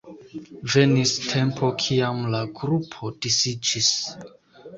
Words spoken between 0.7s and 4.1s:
Venis tempo kiam la grupo disiĝis.